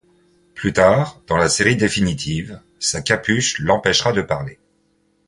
[0.55, 4.57] Plus tard, dans la série définitive, sa capuche l'empêchera de parler.